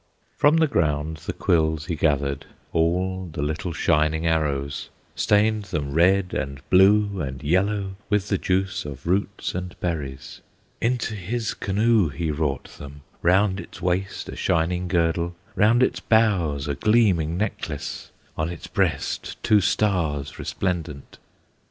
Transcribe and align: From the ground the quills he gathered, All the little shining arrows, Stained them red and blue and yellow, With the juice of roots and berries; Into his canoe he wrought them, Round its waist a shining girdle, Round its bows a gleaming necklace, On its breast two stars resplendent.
From 0.35 0.57
the 0.57 0.65
ground 0.65 1.17
the 1.27 1.31
quills 1.33 1.85
he 1.85 1.95
gathered, 1.95 2.47
All 2.73 3.29
the 3.31 3.43
little 3.43 3.71
shining 3.71 4.25
arrows, 4.25 4.89
Stained 5.13 5.65
them 5.65 5.93
red 5.93 6.33
and 6.33 6.67
blue 6.71 7.21
and 7.21 7.43
yellow, 7.43 7.97
With 8.09 8.29
the 8.29 8.39
juice 8.39 8.83
of 8.83 9.05
roots 9.05 9.53
and 9.53 9.79
berries; 9.79 10.41
Into 10.81 11.13
his 11.13 11.53
canoe 11.53 12.09
he 12.09 12.31
wrought 12.31 12.79
them, 12.79 13.03
Round 13.21 13.59
its 13.59 13.79
waist 13.79 14.27
a 14.29 14.35
shining 14.35 14.87
girdle, 14.87 15.35
Round 15.55 15.83
its 15.83 15.99
bows 15.99 16.67
a 16.67 16.73
gleaming 16.73 17.37
necklace, 17.37 18.09
On 18.35 18.49
its 18.49 18.65
breast 18.65 19.37
two 19.43 19.61
stars 19.61 20.39
resplendent. 20.39 21.19